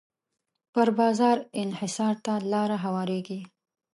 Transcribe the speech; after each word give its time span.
پر 0.73 0.87
بازار 0.99 1.37
انحصار 1.63 2.15
ته 2.25 2.33
لاره 2.51 2.77
هواریږي. 2.85 3.41